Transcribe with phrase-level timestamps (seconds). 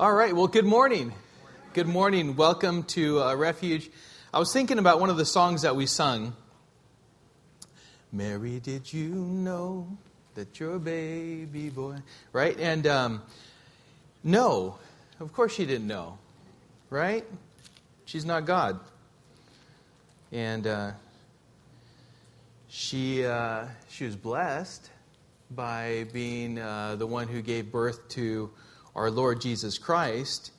[0.00, 1.12] All right, well, good morning.
[1.74, 2.34] Good morning.
[2.34, 3.90] Welcome to uh, Refuge.
[4.32, 6.34] I was thinking about one of the songs that we sung.
[8.10, 9.98] Mary, did you know
[10.36, 11.96] that your baby boy,
[12.32, 12.58] right?
[12.58, 13.22] And um,
[14.24, 14.78] no,
[15.20, 16.16] of course she didn't know,
[16.88, 17.26] right?
[18.06, 18.80] She's not God.
[20.32, 20.92] And uh,
[22.70, 24.88] she, uh, she was blessed
[25.50, 28.50] by being uh, the one who gave birth to
[28.94, 30.52] our Lord Jesus Christ,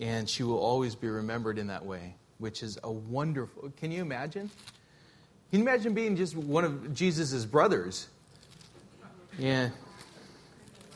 [0.00, 3.72] and she will always be remembered in that way, which is a wonderful.
[3.78, 4.50] Can you imagine?
[5.50, 8.08] Can you imagine being just one of Jesus' brothers?
[9.38, 9.70] Yeah,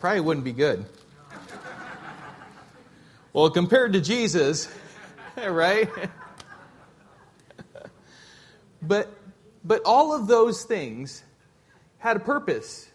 [0.01, 0.85] probably wouldn't be good.
[3.33, 4.69] Well, compared to Jesus,
[5.37, 5.89] right?
[8.83, 9.09] but
[9.65, 11.23] but all of those things
[11.99, 12.91] had a purpose.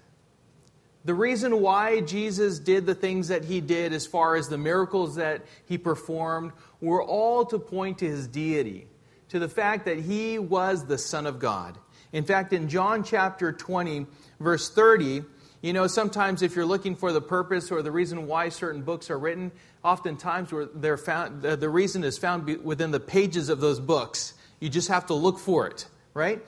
[1.07, 5.15] The reason why Jesus did the things that he did, as far as the miracles
[5.15, 8.89] that he performed, were all to point to his deity,
[9.29, 11.77] to the fact that he was the Son of God.
[12.11, 14.05] In fact, in John chapter 20,
[14.41, 15.23] verse 30,
[15.61, 19.09] you know, sometimes if you're looking for the purpose or the reason why certain books
[19.09, 19.53] are written,
[19.85, 24.33] oftentimes they're found, the reason is found within the pages of those books.
[24.59, 26.45] You just have to look for it, right?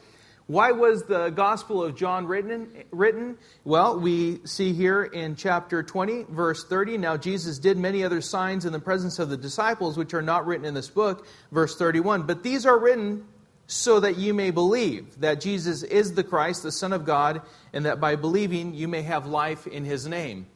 [0.50, 2.72] Why was the Gospel of John written?
[2.90, 3.38] written?
[3.66, 6.98] Well, we see here in chapter 20, verse 30.
[6.98, 10.48] Now, Jesus did many other signs in the presence of the disciples, which are not
[10.48, 11.28] written in this book.
[11.52, 12.24] Verse 31.
[12.24, 13.28] But these are written
[13.68, 17.86] so that you may believe that Jesus is the Christ, the Son of God, and
[17.86, 20.48] that by believing you may have life in his name.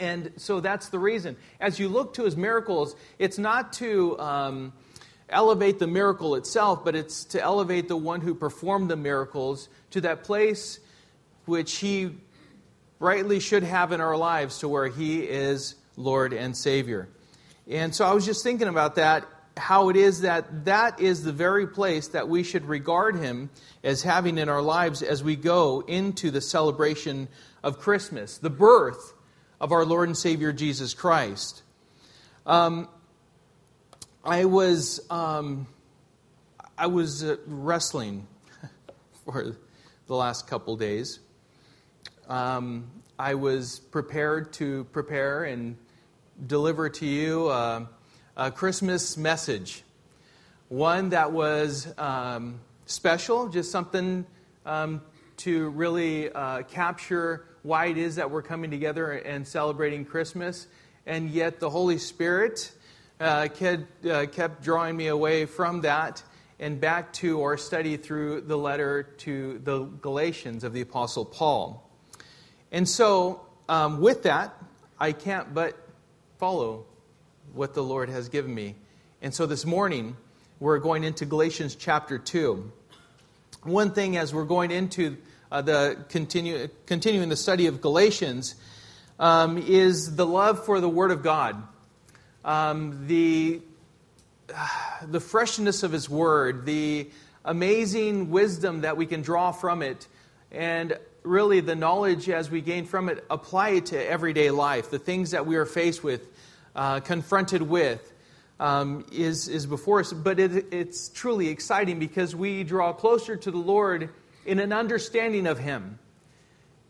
[0.00, 1.36] And so that's the reason.
[1.60, 4.18] As you look to his miracles, it's not to.
[4.18, 4.72] Um,
[5.28, 10.00] elevate the miracle itself, but it's to elevate the one who performed the miracles to
[10.02, 10.80] that place
[11.44, 12.10] which he
[12.98, 17.08] rightly should have in our lives to where he is Lord and Savior.
[17.68, 21.32] And so I was just thinking about that, how it is that that is the
[21.32, 23.50] very place that we should regard him
[23.82, 27.28] as having in our lives as we go into the celebration
[27.62, 29.14] of Christmas, the birth
[29.60, 31.62] of our Lord and Savior Jesus Christ.
[32.46, 32.88] Um,
[34.30, 35.66] I was um,
[36.76, 38.26] I was uh, wrestling
[39.24, 39.56] for
[40.06, 41.18] the last couple days.
[42.28, 45.78] Um, I was prepared to prepare and
[46.46, 47.88] deliver to you a,
[48.36, 49.82] a Christmas message,
[50.68, 54.26] one that was um, special, just something
[54.66, 55.00] um,
[55.38, 60.66] to really uh, capture why it is that we're coming together and celebrating Christmas,
[61.06, 62.72] and yet the Holy Spirit
[63.20, 66.22] uh, kept, uh, kept drawing me away from that
[66.60, 71.88] and back to our study through the letter to the Galatians of the Apostle Paul.
[72.72, 74.54] And so, um, with that,
[74.98, 75.76] I can't but
[76.38, 76.84] follow
[77.52, 78.74] what the Lord has given me.
[79.22, 80.16] And so this morning,
[80.60, 82.72] we're going into Galatians chapter 2.
[83.62, 85.16] One thing as we're going into
[85.50, 88.54] uh, the continue, continuing the study of Galatians
[89.18, 91.62] um, is the love for the Word of God
[92.48, 93.60] um, the,
[95.06, 97.08] the freshness of His Word, the
[97.44, 100.06] amazing wisdom that we can draw from it,
[100.50, 104.90] and really the knowledge as we gain from it, apply it to everyday life.
[104.90, 106.26] The things that we are faced with,
[106.74, 108.12] uh, confronted with,
[108.58, 110.14] um, is, is before us.
[110.14, 114.08] But it, it's truly exciting because we draw closer to the Lord
[114.46, 115.98] in an understanding of Him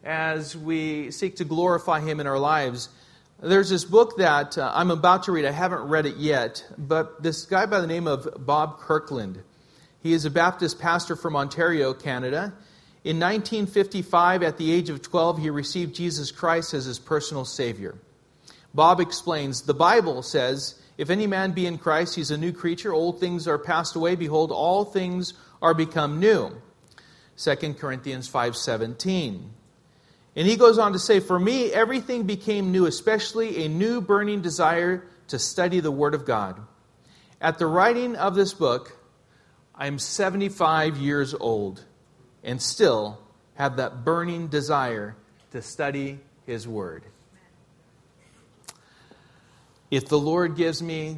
[0.04, 2.90] as we seek to glorify Him in our lives.
[3.40, 5.44] There's this book that uh, I'm about to read.
[5.44, 9.40] I haven't read it yet, but this guy by the name of Bob Kirkland.
[10.02, 12.52] He is a Baptist pastor from Ontario, Canada.
[13.04, 17.96] In 1955, at the age of 12, he received Jesus Christ as his personal Savior.
[18.74, 22.92] Bob explains The Bible says, If any man be in Christ, he's a new creature.
[22.92, 24.16] Old things are passed away.
[24.16, 26.60] Behold, all things are become new.
[27.36, 29.42] 2 Corinthians 5.17
[30.38, 34.40] and he goes on to say, For me, everything became new, especially a new burning
[34.40, 36.60] desire to study the Word of God.
[37.40, 38.96] At the writing of this book,
[39.74, 41.84] I am 75 years old
[42.44, 43.18] and still
[43.56, 45.16] have that burning desire
[45.50, 47.02] to study His Word.
[49.90, 51.16] If the Lord gives me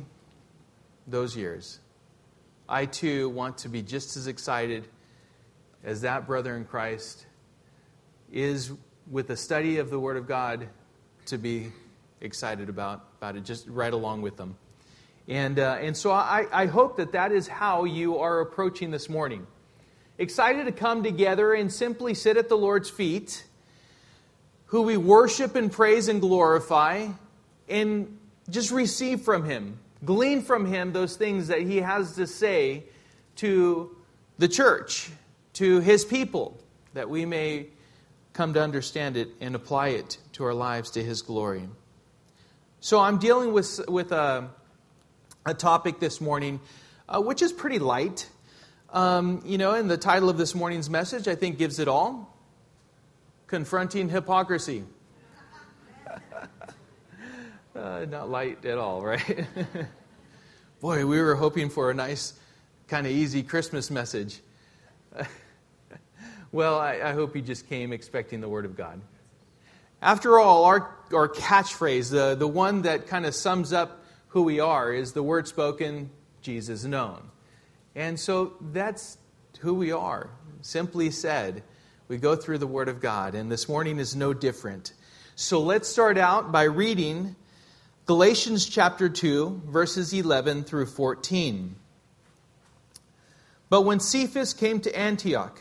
[1.06, 1.78] those years,
[2.66, 4.88] I too want to be just as excited
[5.84, 7.26] as that brother in Christ
[8.32, 8.72] is
[9.10, 10.68] with the study of the Word of God
[11.26, 11.72] to be
[12.20, 14.56] excited about, about it, just right along with them.
[15.26, 19.08] And, uh, and so I, I hope that that is how you are approaching this
[19.08, 19.48] morning.
[20.16, 23.44] Excited to come together and simply sit at the Lord's feet,
[24.66, 27.08] who we worship and praise and glorify,
[27.68, 28.16] and
[28.48, 32.84] just receive from him, glean from him those things that he has to say
[33.36, 33.96] to
[34.38, 35.10] the church,
[35.54, 36.56] to his people,
[36.94, 37.66] that we may
[38.32, 41.68] come to understand it and apply it to our lives to his glory.
[42.80, 44.48] So I'm dealing with, with a,
[45.44, 46.60] a topic this morning
[47.10, 48.28] uh, which is pretty light.
[48.90, 52.36] Um, you know, and the title of this morning's message, I think, gives it all
[53.46, 54.84] Confronting Hypocrisy.
[57.76, 59.46] uh, not light at all, right?
[60.80, 62.34] Boy, we were hoping for a nice,
[62.88, 64.40] kind of easy Christmas message.
[66.52, 69.00] well, I, I, hope you just came expecting the Word of God.
[70.02, 74.60] After all, our, our catchphrase, the, the one that kind of sums up who we
[74.60, 76.10] are, is the word spoken,
[76.40, 77.20] Jesus known.
[77.94, 79.18] And so that's
[79.60, 80.30] who we are.
[80.62, 81.62] Simply said,
[82.08, 84.92] we go through the Word of God, and this morning is no different.
[85.36, 87.36] So let's start out by reading
[88.06, 91.76] Galatians chapter 2, verses 11 through 14.
[93.68, 95.60] But when Cephas came to Antioch,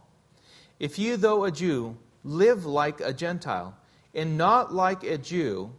[0.81, 3.77] If you, though a Jew, live like a Gentile,
[4.15, 5.71] and not like a Jew,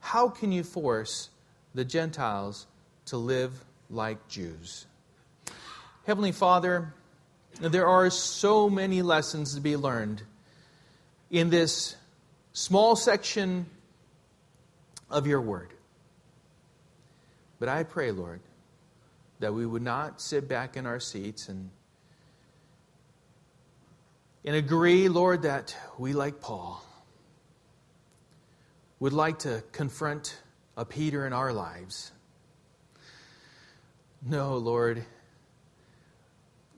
[0.00, 1.28] how can you force
[1.74, 2.66] the Gentiles
[3.06, 3.52] to live
[3.90, 4.86] like Jews?
[6.06, 6.94] Heavenly Father,
[7.60, 10.22] there are so many lessons to be learned
[11.30, 11.94] in this
[12.54, 13.66] small section
[15.10, 15.74] of your word.
[17.58, 18.40] But I pray, Lord,
[19.40, 21.68] that we would not sit back in our seats and,
[24.44, 26.82] and agree, Lord, that we, like Paul,
[28.98, 30.36] would like to confront
[30.76, 32.12] a Peter in our lives.
[34.24, 35.04] No, Lord,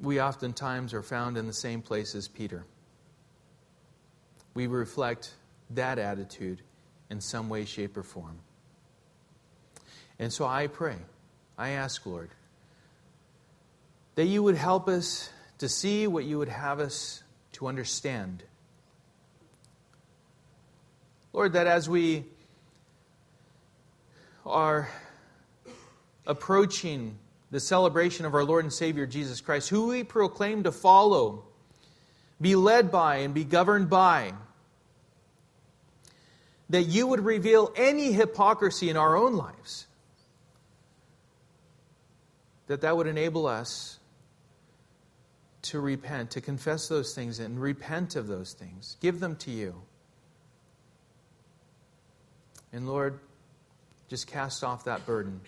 [0.00, 2.64] we oftentimes are found in the same place as Peter.
[4.54, 5.34] We reflect
[5.70, 6.62] that attitude
[7.10, 8.38] in some way, shape, or form.
[10.18, 10.96] And so I pray,
[11.58, 12.30] I ask, Lord,
[14.14, 15.28] that you would help us
[15.58, 17.23] to see what you would have us
[17.54, 18.42] to understand.
[21.32, 22.24] Lord, that as we
[24.46, 24.88] are
[26.26, 27.18] approaching
[27.50, 31.44] the celebration of our Lord and Savior Jesus Christ, who we proclaim to follow,
[32.40, 34.32] be led by, and be governed by,
[36.70, 39.86] that you would reveal any hypocrisy in our own lives
[42.66, 43.98] that that would enable us
[45.64, 48.96] to repent, to confess those things and repent of those things.
[49.00, 49.74] Give them to you.
[52.72, 53.20] And Lord,
[54.08, 55.40] just cast off that burden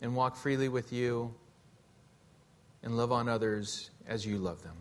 [0.00, 1.34] and walk freely with you
[2.82, 4.76] and love on others as you love them.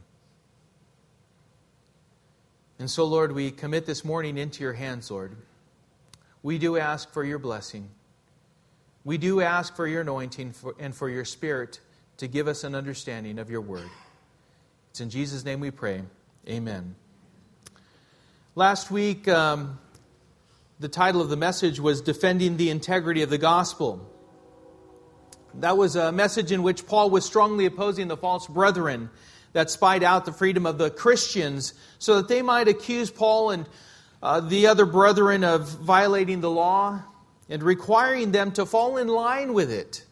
[2.78, 5.36] And so, Lord, we commit this morning into your hands, Lord.
[6.44, 7.90] We do ask for your blessing.
[9.06, 11.80] We do ask for your anointing and for your spirit
[12.18, 13.90] to give us an understanding of your word.
[14.92, 16.04] It's in Jesus' name we pray.
[16.48, 16.96] Amen.
[18.56, 19.80] Last week, um,
[20.80, 24.10] the title of the message was Defending the Integrity of the Gospel.
[25.56, 29.10] That was a message in which Paul was strongly opposing the false brethren
[29.54, 33.68] that spied out the freedom of the Christians so that they might accuse Paul and
[34.22, 37.02] uh, the other brethren of violating the law
[37.50, 40.04] and requiring them to fall in line with it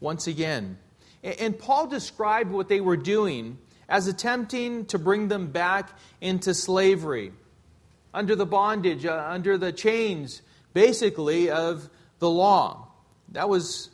[0.00, 0.78] once again.
[1.22, 3.58] And Paul described what they were doing
[3.88, 7.32] as attempting to bring them back into slavery,
[8.12, 10.42] under the bondage, uh, under the chains,
[10.74, 12.88] basically, of the law.
[13.32, 13.90] That was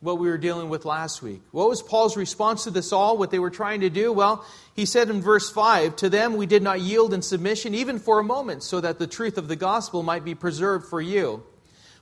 [0.00, 1.42] what we were dealing with last week.
[1.50, 4.12] What was Paul's response to this all, what they were trying to do?
[4.12, 4.44] Well,
[4.74, 8.20] he said in verse 5 To them we did not yield in submission even for
[8.20, 11.42] a moment, so that the truth of the gospel might be preserved for you.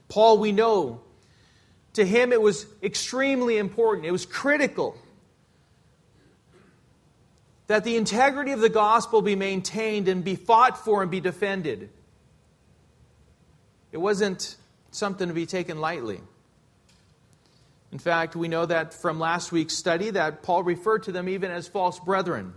[0.09, 1.01] Paul, we know,
[1.97, 4.97] to him it was extremely important, it was critical
[7.67, 11.89] that the integrity of the gospel be maintained and be fought for and be defended.
[13.91, 14.55] It wasn't
[14.91, 16.21] something to be taken lightly.
[17.91, 21.51] In fact, we know that from last week's study that Paul referred to them even
[21.51, 22.53] as false brethren.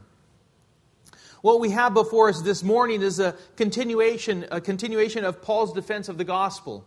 [1.40, 6.09] What we have before us this morning is a continuation, a continuation of Paul's defense
[6.09, 6.85] of the gospel.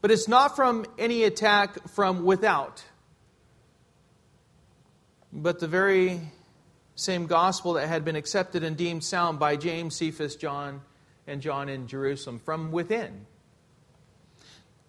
[0.00, 2.84] But it's not from any attack from without,
[5.32, 6.20] but the very
[6.94, 10.82] same gospel that had been accepted and deemed sound by James, Cephas, John,
[11.26, 13.26] and John in Jerusalem from within.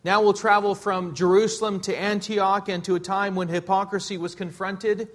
[0.03, 5.09] Now we'll travel from Jerusalem to Antioch and to a time when hypocrisy was confronted,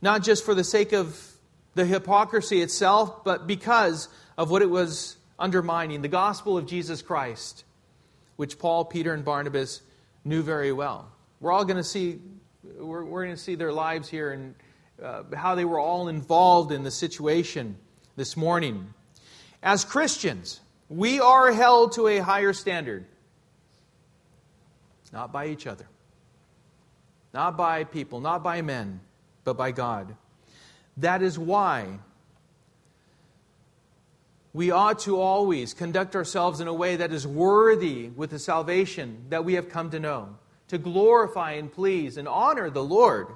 [0.00, 1.32] not just for the sake of
[1.74, 7.64] the hypocrisy itself, but because of what it was undermining the gospel of Jesus Christ,
[8.40, 9.82] which Paul, Peter, and Barnabas
[10.24, 11.12] knew very well.
[11.40, 12.20] We're all going to see,
[12.78, 14.54] we're, we're going to see their lives here and
[15.02, 17.76] uh, how they were all involved in the situation
[18.16, 18.94] this morning.
[19.62, 23.04] As Christians, we are held to a higher standard
[25.12, 25.86] not by each other,
[27.34, 29.00] not by people, not by men,
[29.44, 30.16] but by God.
[30.96, 31.98] That is why
[34.52, 39.26] we ought to always conduct ourselves in a way that is worthy with the salvation
[39.28, 40.36] that we have come to know,
[40.68, 43.28] to glorify and please and honor the Lord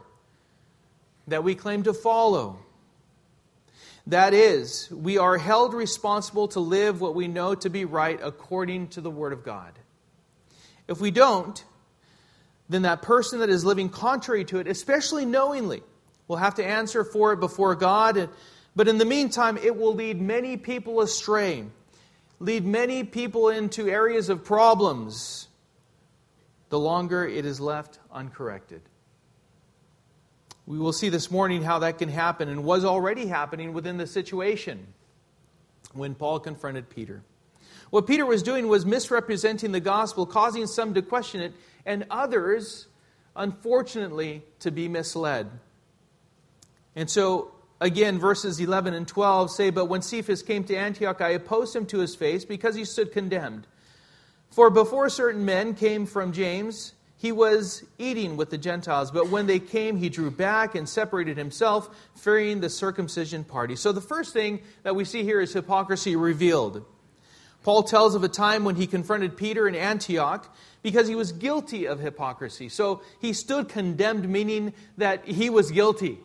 [1.28, 2.58] that we claim to follow.
[4.08, 8.88] That is, we are held responsible to live what we know to be right according
[8.88, 9.72] to the Word of God.
[10.86, 11.64] If we don't,
[12.68, 15.82] then that person that is living contrary to it, especially knowingly,
[16.28, 18.28] will have to answer for it before God.
[18.76, 21.64] But in the meantime, it will lead many people astray,
[22.40, 25.48] lead many people into areas of problems
[26.70, 28.82] the longer it is left uncorrected.
[30.66, 34.06] We will see this morning how that can happen and was already happening within the
[34.06, 34.86] situation
[35.92, 37.22] when Paul confronted Peter.
[37.90, 41.52] What Peter was doing was misrepresenting the gospel, causing some to question it,
[41.86, 42.88] and others,
[43.36, 45.48] unfortunately, to be misled.
[46.96, 47.53] And so,
[47.84, 51.86] again, verses 11 and 12 say, But when Cephas came to Antioch, I opposed him
[51.86, 53.66] to his face because he stood condemned.
[54.50, 59.46] For before certain men came from James, he was eating with the Gentiles, but when
[59.46, 63.76] they came, he drew back and separated himself, fearing the circumcision party.
[63.76, 66.84] So the first thing that we see here is hypocrisy revealed.
[67.62, 71.86] Paul tells of a time when he confronted Peter in Antioch because he was guilty
[71.86, 72.68] of hypocrisy.
[72.68, 76.18] So he stood condemned, meaning that he was guilty.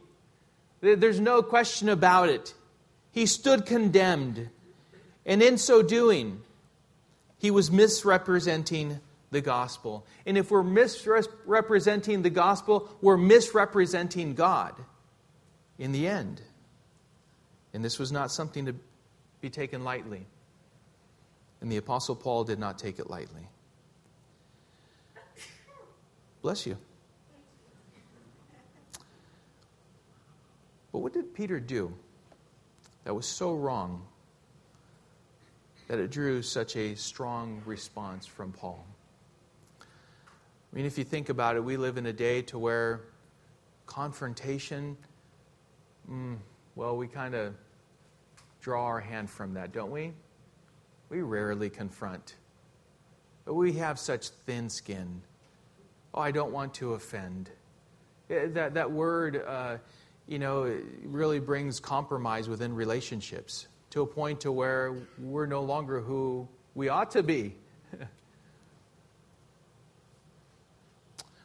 [0.81, 2.53] There's no question about it.
[3.11, 4.49] He stood condemned.
[5.25, 6.41] And in so doing,
[7.37, 8.99] he was misrepresenting
[9.31, 10.05] the gospel.
[10.25, 14.73] And if we're misrepresenting the gospel, we're misrepresenting God
[15.77, 16.41] in the end.
[17.73, 18.75] And this was not something to
[19.41, 20.25] be taken lightly.
[21.61, 23.47] And the Apostle Paul did not take it lightly.
[26.41, 26.77] Bless you.
[30.99, 31.93] But what did Peter do
[33.05, 34.05] that was so wrong
[35.87, 38.85] that it drew such a strong response from Paul?
[39.79, 39.85] I
[40.73, 43.03] mean, if you think about it, we live in a day to where
[43.85, 44.97] confrontation,
[46.11, 46.35] mm,
[46.75, 47.53] well, we kind of
[48.59, 50.11] draw our hand from that, don't we?
[51.07, 52.35] we rarely confront.
[53.45, 55.21] But we have such thin skin.
[56.13, 57.51] Oh, I don't want to offend.
[58.27, 59.77] That, that word, uh,
[60.29, 65.63] you know, it really brings compromise within relationships to a point to where we're no
[65.63, 67.55] longer who we ought to be.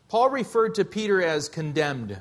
[0.08, 2.20] Paul referred to Peter as condemned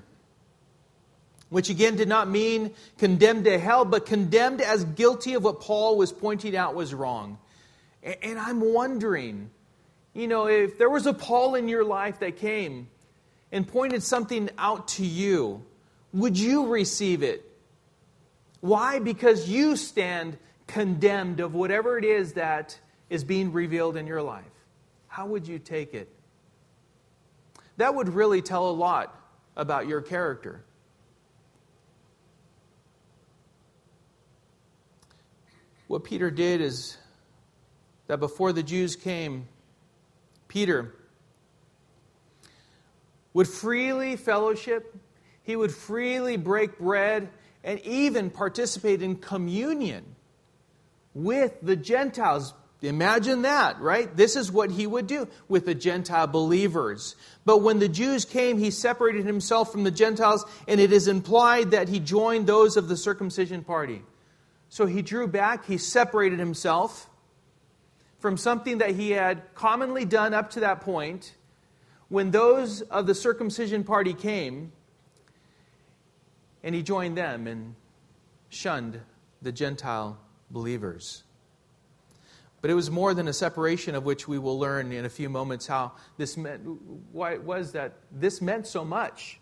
[1.50, 5.98] which again did not mean condemned to hell, but condemned as guilty of what Paul
[5.98, 7.38] was pointing out was wrong.
[8.02, 9.52] And I'm wondering,
[10.16, 12.88] you know, if there was a Paul in your life that came
[13.52, 15.64] and pointed something out to you,
[16.14, 17.50] would you receive it?
[18.62, 19.00] Why?
[19.00, 22.80] Because you stand condemned of whatever it is that
[23.10, 24.46] is being revealed in your life.
[25.08, 26.10] How would you take it?
[27.78, 29.20] That would really tell a lot
[29.56, 30.64] about your character.
[35.88, 36.98] What Peter did is
[38.08, 39.48] that before the Jews came,
[40.48, 40.96] Peter
[43.34, 44.93] would freely fellowship,
[45.44, 47.30] he would freely break bread,
[47.64, 50.16] and even participate in communion
[51.14, 52.54] with the Gentiles.
[52.82, 54.14] Imagine that, right?
[54.18, 57.16] This is what he would do with the Gentile believers.
[57.46, 61.72] But when the Jews came, he separated himself from the Gentiles, and it is implied
[61.72, 64.02] that he joined those of the circumcision party.
[64.68, 67.10] So he drew back, he separated himself
[68.20, 71.36] from something that he had commonly done up to that point.
[72.10, 74.74] When those of the circumcision party came,
[76.64, 77.76] and he joined them and
[78.50, 79.00] shunned
[79.42, 80.18] the Gentile
[80.50, 81.24] believers.
[82.62, 85.30] But it was more than a separation of which we will learn in a few
[85.30, 86.62] moments how this meant,
[87.12, 89.40] why it was that this meant so much.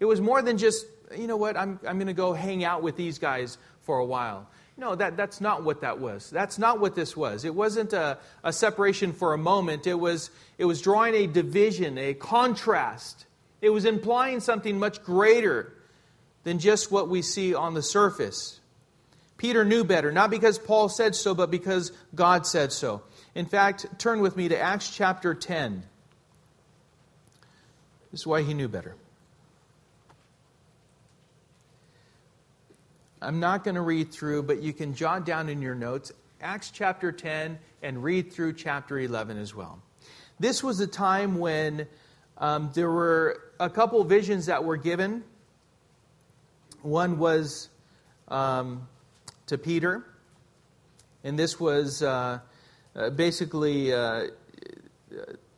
[0.00, 2.82] It was more than just, you know what, I'm, I'm going to go hang out
[2.82, 4.48] with these guys for a while.
[4.78, 6.30] No, that, that's not what that was.
[6.30, 7.44] That's not what this was.
[7.44, 9.86] It wasn't a, a separation for a moment.
[9.86, 13.26] It was, it was drawing a division, a contrast.
[13.60, 15.75] It was implying something much greater
[16.46, 18.60] than just what we see on the surface.
[19.36, 23.02] Peter knew better, not because Paul said so, but because God said so.
[23.34, 25.82] In fact, turn with me to Acts chapter 10.
[28.12, 28.94] This is why he knew better.
[33.20, 36.70] I'm not going to read through, but you can jot down in your notes Acts
[36.70, 39.82] chapter 10 and read through chapter 11 as well.
[40.38, 41.88] This was a time when
[42.38, 45.24] um, there were a couple visions that were given.
[46.86, 47.68] One was
[48.28, 48.86] um,
[49.46, 50.06] to Peter,
[51.24, 52.38] and this was uh,
[52.94, 53.92] uh, basically.
[53.92, 54.28] Uh,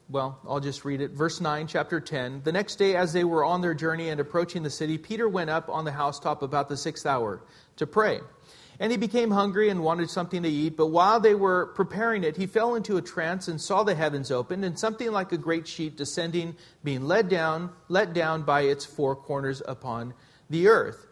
[0.08, 1.11] well, I'll just read it.
[1.11, 2.40] Verse 9, chapter 10.
[2.42, 5.50] The next day, as they were on their journey and approaching the city, Peter went
[5.50, 7.42] up on the housetop about the sixth hour
[7.76, 8.20] to pray.
[8.80, 10.78] And he became hungry and wanted something to eat.
[10.78, 14.30] But while they were preparing it, he fell into a trance and saw the heavens
[14.30, 18.87] opened and something like a great sheet descending, being let down, let down by its
[18.87, 20.14] four corners upon
[20.49, 21.07] the earth.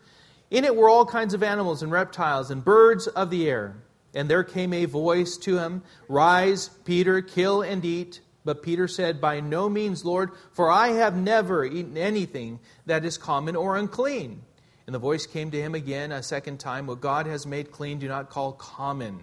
[0.50, 3.76] In it were all kinds of animals and reptiles and birds of the air.
[4.14, 8.20] And there came a voice to him Rise, Peter, kill and eat.
[8.44, 13.18] But Peter said, By no means, Lord, for I have never eaten anything that is
[13.18, 14.42] common or unclean.
[14.86, 17.98] And the voice came to him again a second time What God has made clean,
[17.98, 19.20] do not call common.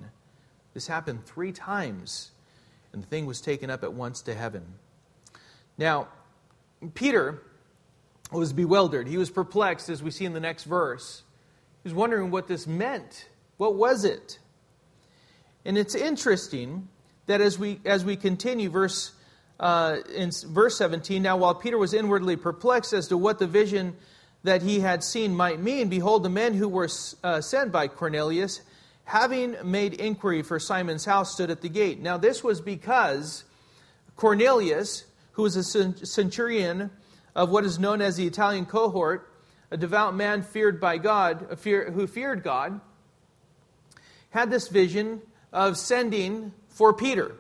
[0.74, 2.32] This happened three times,
[2.92, 4.64] and the thing was taken up at once to heaven.
[5.78, 6.10] Now,
[6.94, 7.42] Peter
[8.32, 9.08] was bewildered.
[9.08, 11.24] He was perplexed, as we see in the next verse.
[11.84, 13.28] He was wondering what this meant.
[13.58, 14.40] What was it?
[15.66, 16.88] And it's interesting
[17.28, 19.12] that as we, as we continue, verse,
[19.60, 23.96] uh, in verse 17, now while Peter was inwardly perplexed as to what the vision
[24.44, 26.90] that he had seen might mean, behold, the men who were
[27.24, 28.62] uh, sent by Cornelius,
[29.06, 32.00] having made inquiry for Simon's house, stood at the gate.
[32.02, 33.46] Now, this was because
[34.18, 35.64] Cornelius, who was a
[36.06, 36.92] centurion
[37.36, 39.30] of what is known as the Italian cohort,
[39.72, 42.80] a devout man feared by God, fear, who feared God,
[44.30, 47.36] had this vision of sending for Peter,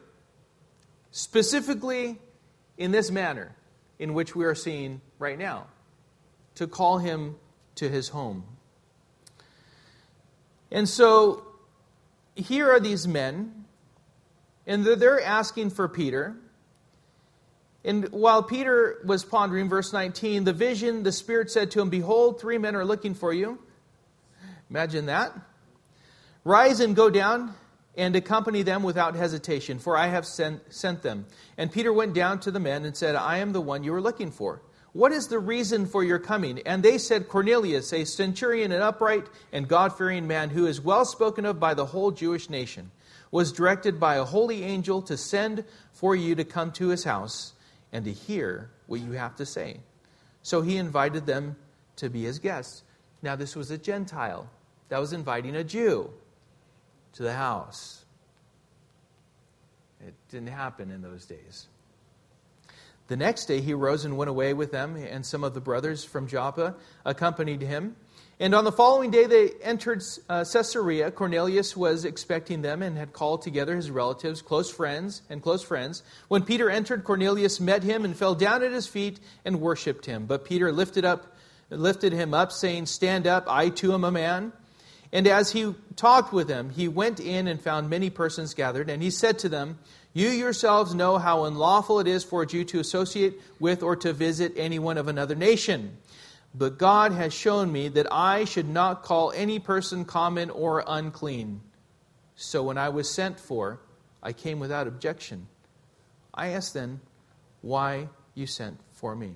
[1.12, 2.19] specifically
[2.77, 3.56] in this manner
[3.99, 5.67] in which we are seeing right now,
[6.56, 7.36] to call him
[7.75, 8.43] to his home.
[10.71, 11.45] And so
[12.36, 13.65] here are these men,
[14.65, 16.36] and they're asking for Peter.
[17.86, 22.39] And while Peter was pondering, verse 19, the vision, the Spirit said to him, Behold,
[22.39, 23.60] three men are looking for you.
[24.69, 25.34] Imagine that.
[26.46, 27.54] Rise and go down
[27.96, 31.26] and accompany them without hesitation, for I have sent, sent them.
[31.58, 34.02] And Peter went down to the men and said, I am the one you are
[34.02, 34.62] looking for.
[34.93, 36.60] What is the reason for your coming?
[36.65, 41.04] And they said, Cornelius, a centurion, an upright and God fearing man, who is well
[41.04, 42.91] spoken of by the whole Jewish nation,
[43.32, 47.54] was directed by a holy angel to send for you to come to his house
[47.93, 49.79] and to hear what you have to say.
[50.41, 51.56] So he invited them
[51.95, 52.84] to be his guests.
[53.21, 54.49] Now, this was a Gentile
[54.89, 56.12] that was inviting a Jew
[57.13, 58.03] to the house.
[60.06, 61.67] It didn't happen in those days.
[63.08, 66.03] The next day he rose and went away with them, and some of the brothers
[66.03, 66.75] from Joppa
[67.06, 67.95] accompanied him.
[68.43, 71.12] And on the following day they entered uh, Caesarea.
[71.12, 76.03] Cornelius was expecting them and had called together his relatives, close friends, and close friends.
[76.27, 80.25] When Peter entered, Cornelius met him and fell down at his feet and worshipped him.
[80.25, 81.38] But Peter lifted up
[81.69, 84.51] lifted him up, saying, Stand up, I too am a man.
[85.13, 89.01] And as he talked with them, he went in and found many persons gathered, and
[89.01, 89.79] he said to them,
[90.12, 94.12] You yourselves know how unlawful it is for a Jew to associate with or to
[94.12, 95.95] visit anyone of another nation.
[96.55, 101.61] But God has shown me that I should not call any person common or unclean.
[102.35, 103.81] So when I was sent for,
[104.21, 105.47] I came without objection.
[106.33, 107.01] I asked then,
[107.61, 109.33] Why you sent for me?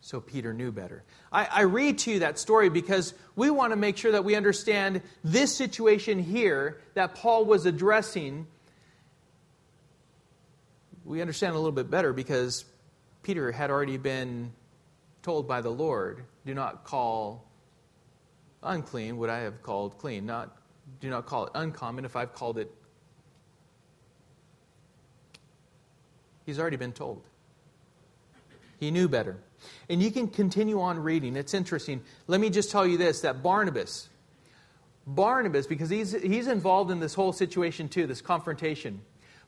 [0.00, 1.04] So Peter knew better.
[1.30, 4.36] I, I, read to you that story because we want to make sure that we
[4.36, 8.46] understand this situation here that Paul was addressing.
[11.04, 12.64] We understand a little bit better because
[13.22, 14.52] Peter had already been
[15.28, 17.44] told by the Lord, do not call
[18.62, 20.24] unclean what I have called clean.
[20.24, 20.56] Not,
[21.02, 22.72] do not call it uncommon if I've called it.
[26.46, 27.22] He's already been told.
[28.80, 29.36] He knew better.
[29.90, 31.36] And you can continue on reading.
[31.36, 32.00] It's interesting.
[32.26, 34.08] Let me just tell you this that Barnabas,
[35.06, 39.02] Barnabas, because he's, he's involved in this whole situation too, this confrontation.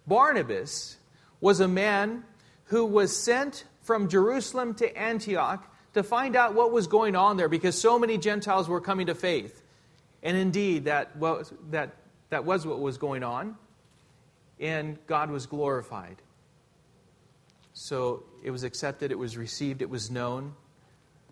[0.06, 0.98] Barnabas
[1.40, 2.24] was a man
[2.64, 7.48] who was sent from Jerusalem to Antioch to find out what was going on there
[7.48, 9.62] because so many Gentiles were coming to faith.
[10.22, 11.94] And indeed, that was, that,
[12.28, 13.56] that was what was going on.
[14.58, 16.16] And God was glorified.
[17.72, 20.54] So it was accepted, it was received, it was known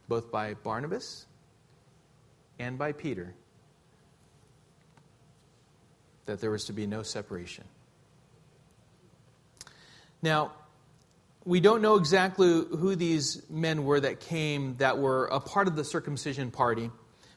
[0.08, 1.26] both by Barnabas
[2.58, 3.34] and by Peter
[6.26, 7.64] that there was to be no separation.
[10.22, 10.52] Now,
[11.44, 15.76] we don't know exactly who these men were that came that were a part of
[15.76, 16.90] the circumcision party,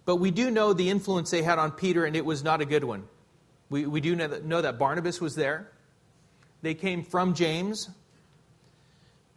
[0.05, 2.65] but we do know the influence they had on Peter, and it was not a
[2.65, 3.03] good one.
[3.69, 5.71] We, we do know that, know that Barnabas was there.
[6.61, 7.89] They came from James,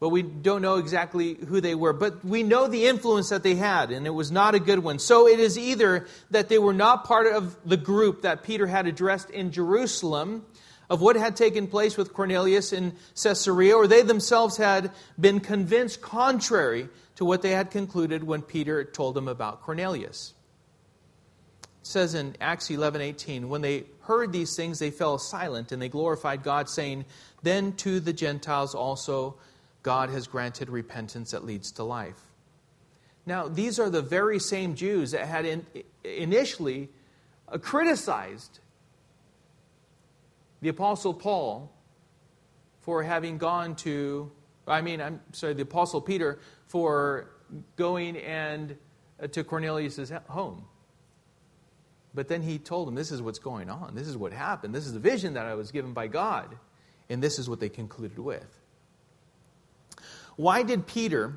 [0.01, 1.93] but we don't know exactly who they were.
[1.93, 4.99] But we know the influence that they had, and it was not a good one.
[4.99, 8.87] So it is either that they were not part of the group that Peter had
[8.87, 10.45] addressed in Jerusalem
[10.91, 16.03] of what had taken place with Cornelius in Caesarea, or they themselves had been convinced
[16.03, 20.35] contrary to what they had concluded when Peter told them about Cornelius.
[21.63, 25.89] It says in Acts 11:18, when they heard these things, they fell silent and they
[25.89, 27.05] glorified God, saying,
[27.43, 29.37] "Then to the Gentiles also
[29.85, 32.21] God has granted repentance that leads to life.
[33.27, 35.67] Now, these are the very same Jews that had in,
[36.03, 36.89] initially
[37.61, 38.59] criticized
[40.65, 41.71] the Apostle Paul
[42.81, 44.33] for having gone to,
[44.67, 47.29] I mean, I'm sorry, the Apostle Peter for
[47.77, 48.75] going and
[49.23, 50.65] uh, to Cornelius' home.
[52.15, 53.95] But then he told him, This is what's going on.
[53.95, 54.75] This is what happened.
[54.75, 56.57] This is the vision that I was given by God.
[57.11, 58.59] And this is what they concluded with.
[60.37, 61.35] Why did Peter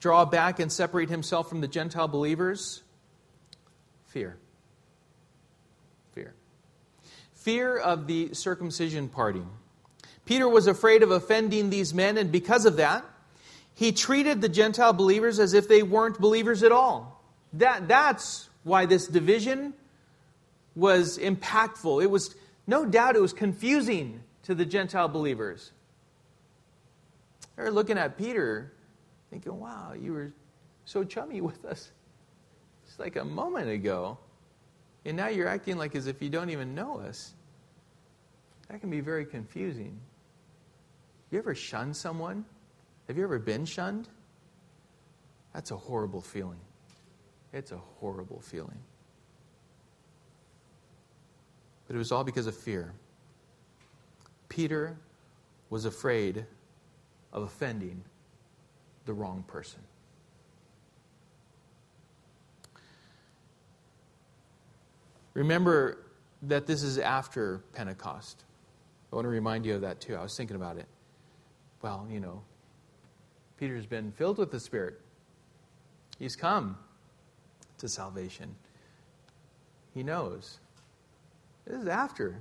[0.00, 2.82] draw back and separate himself from the Gentile believers?
[4.06, 4.30] Fear.
[4.30, 4.47] Fear.
[7.48, 9.40] Fear of the circumcision party.
[10.26, 13.06] Peter was afraid of offending these men, and because of that,
[13.74, 17.24] he treated the Gentile believers as if they weren't believers at all.
[17.54, 19.72] That, that's why this division
[20.76, 22.02] was impactful.
[22.02, 22.34] It was,
[22.66, 25.72] no doubt, it was confusing to the Gentile believers.
[27.56, 28.74] They're looking at Peter,
[29.30, 30.32] thinking, wow, you were
[30.84, 31.90] so chummy with us
[32.84, 34.18] just like a moment ago.
[35.06, 37.32] And now you're acting like as if you don't even know us.
[38.68, 39.98] That can be very confusing.
[41.30, 42.44] You ever shunned someone?
[43.06, 44.08] Have you ever been shunned?
[45.54, 46.60] That's a horrible feeling.
[47.52, 48.78] It's a horrible feeling.
[51.86, 52.92] But it was all because of fear.
[54.50, 54.96] Peter
[55.70, 56.44] was afraid
[57.32, 58.02] of offending
[59.06, 59.80] the wrong person.
[65.32, 65.98] Remember
[66.42, 68.44] that this is after Pentecost.
[69.10, 70.16] I want to remind you of that too.
[70.16, 70.86] I was thinking about it.
[71.82, 72.42] Well, you know,
[73.58, 75.00] Peter's been filled with the Spirit,
[76.18, 76.76] he's come
[77.78, 78.54] to salvation.
[79.94, 80.58] He knows.
[81.64, 82.40] This is after.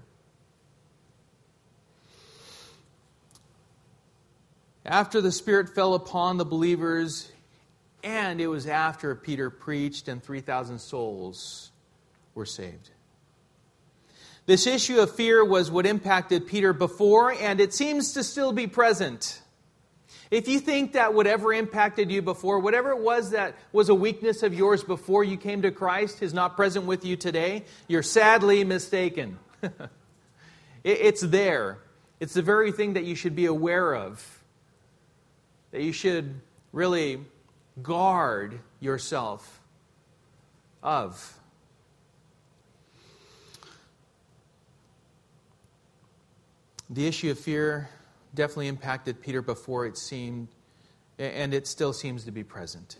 [4.88, 7.30] after the Spirit fell upon the believers,
[8.04, 11.72] and it was after Peter preached and 3,000 souls
[12.34, 12.92] were saved.
[14.48, 18.66] This issue of fear was what impacted Peter before, and it seems to still be
[18.66, 19.42] present.
[20.32, 24.44] If you think that whatever impacted you before, whatever it was that was a weakness
[24.44, 28.64] of yours before you came to Christ, is not present with you today, you're sadly
[28.64, 29.38] mistaken.
[30.86, 31.80] it's there.
[32.22, 34.26] It's the very thing that you should be aware of
[35.72, 36.40] that you should
[36.72, 37.20] really
[37.84, 39.60] guard yourself
[40.82, 41.37] of.
[46.98, 47.90] The issue of fear
[48.34, 50.48] definitely impacted Peter before it seemed,
[51.20, 52.96] and it still seems to be present.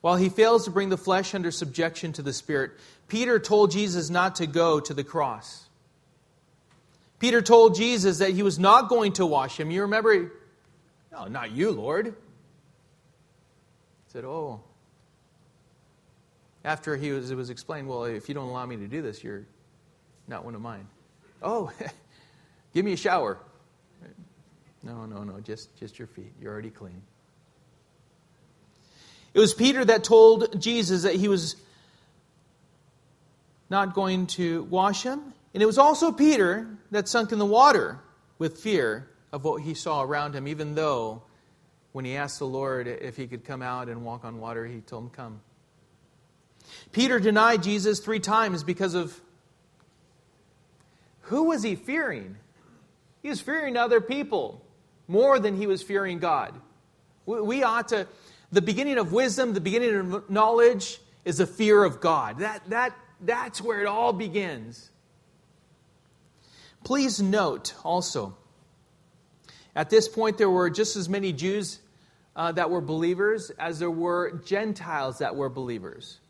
[0.00, 2.72] While he fails to bring the flesh under subjection to the Spirit,
[3.06, 5.68] Peter told Jesus not to go to the cross.
[7.20, 9.70] Peter told Jesus that he was not going to wash him.
[9.70, 10.32] You remember
[11.12, 12.06] no, not you, Lord.
[12.06, 12.12] He
[14.08, 14.60] said, Oh.
[16.64, 19.22] After he was, it was explained, Well, if you don't allow me to do this,
[19.22, 19.46] you're
[20.26, 20.88] not one of mine.
[21.40, 21.70] Oh,
[22.74, 23.38] give me a shower.
[24.82, 26.32] No, no, no, just, just your feet.
[26.40, 27.00] You're already clean.
[29.32, 31.56] It was Peter that told Jesus that he was
[33.70, 35.20] not going to wash him.
[35.54, 37.98] And it was also Peter that sunk in the water
[38.38, 41.22] with fear of what he saw around him, even though
[41.92, 44.80] when he asked the Lord if he could come out and walk on water, he
[44.80, 45.40] told him, Come.
[46.92, 49.20] Peter denied Jesus three times because of
[51.22, 52.36] who was he fearing?
[53.24, 54.62] He was fearing other people
[55.08, 56.60] more than he was fearing God.
[57.24, 58.06] We ought to,
[58.52, 62.40] the beginning of wisdom, the beginning of knowledge is the fear of God.
[62.40, 64.90] That, that, that's where it all begins.
[66.84, 68.36] Please note also,
[69.74, 71.78] at this point, there were just as many Jews
[72.36, 76.20] uh, that were believers as there were Gentiles that were believers.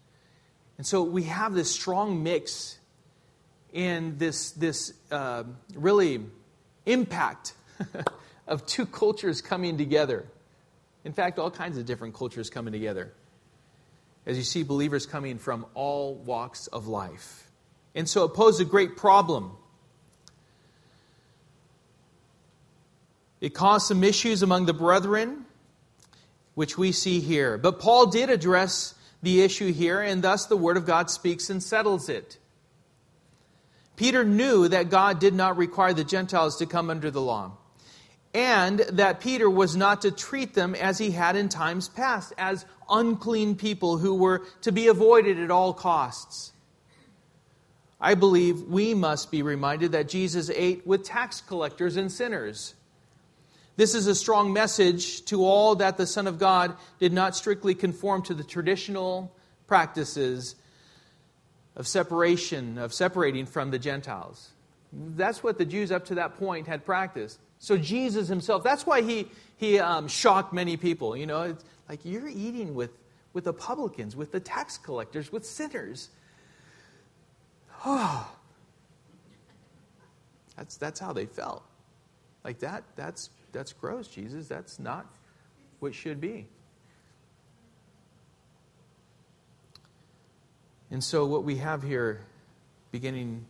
[0.78, 2.78] And so we have this strong mix
[3.72, 5.42] in this, this uh,
[5.74, 6.20] really
[6.86, 7.54] impact
[8.46, 10.26] of two cultures coming together.
[11.04, 13.12] In fact, all kinds of different cultures coming together.
[14.26, 17.50] As you see believers coming from all walks of life.
[17.94, 19.52] And so it posed a great problem.
[23.40, 25.44] It caused some issues among the brethren,
[26.54, 27.58] which we see here.
[27.58, 31.62] But Paul did address the issue here, and thus the Word of God speaks and
[31.62, 32.38] settles it.
[33.96, 37.52] Peter knew that God did not require the Gentiles to come under the law,
[38.32, 42.66] and that Peter was not to treat them as he had in times past, as
[42.90, 46.52] unclean people who were to be avoided at all costs.
[48.00, 52.74] I believe we must be reminded that Jesus ate with tax collectors and sinners.
[53.76, 57.74] This is a strong message to all that the Son of God did not strictly
[57.74, 59.32] conform to the traditional
[59.66, 60.56] practices
[61.76, 64.50] of separation, of separating from the Gentiles.
[64.92, 67.38] That's what the Jews up to that point had practiced.
[67.58, 71.16] So Jesus himself, that's why he, he um, shocked many people.
[71.16, 72.90] You know, it's like you're eating with,
[73.32, 76.10] with the publicans, with the tax collectors, with sinners.
[77.84, 78.30] Oh,
[80.56, 81.64] that's, that's how they felt.
[82.44, 84.46] Like that, that's, that's gross, Jesus.
[84.46, 85.06] That's not
[85.80, 86.46] what should be.
[90.94, 92.20] And so, what we have here,
[92.92, 93.46] beginning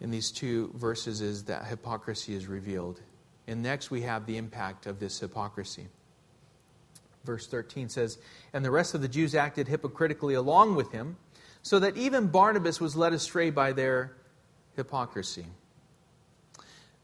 [0.00, 3.00] in these two verses, is that hypocrisy is revealed.
[3.48, 5.88] And next, we have the impact of this hypocrisy.
[7.24, 8.18] Verse 13 says,
[8.52, 11.16] And the rest of the Jews acted hypocritically along with him,
[11.62, 14.14] so that even Barnabas was led astray by their
[14.76, 15.46] hypocrisy.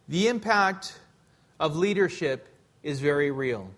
[0.06, 0.96] The impact
[1.58, 2.46] of leadership
[2.84, 3.72] is very real.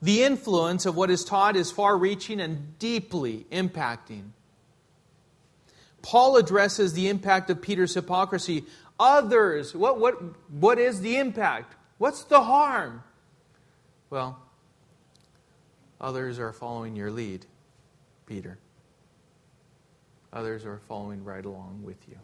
[0.00, 4.30] The influence of what is taught is far reaching and deeply impacting.
[6.02, 8.64] Paul addresses the impact of Peter's hypocrisy.
[9.00, 10.14] Others, what, what,
[10.50, 11.74] what is the impact?
[11.98, 13.02] What's the harm?
[14.08, 14.38] Well,
[16.00, 17.44] others are following your lead,
[18.26, 18.58] Peter.
[20.32, 22.18] Others are following right along with you.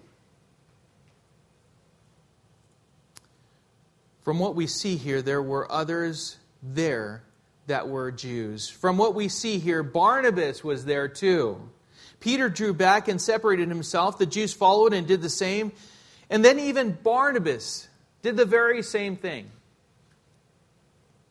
[4.22, 7.24] From what we see here, there were others there
[7.66, 8.68] that were Jews.
[8.68, 11.60] From what we see here, Barnabas was there too.
[12.20, 14.18] Peter drew back and separated himself.
[14.18, 15.72] The Jews followed and did the same.
[16.30, 17.88] And then even Barnabas
[18.22, 19.50] did the very same thing.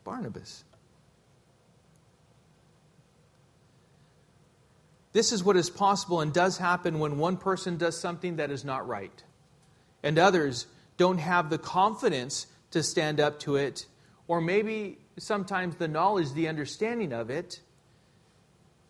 [0.04, 0.64] Barnabas.
[5.14, 8.66] This is what is possible and does happen when one person does something that is
[8.66, 9.24] not right,
[10.02, 10.66] and others
[10.98, 13.86] don't have the confidence to stand up to it,
[14.28, 17.60] or maybe sometimes the knowledge, the understanding of it,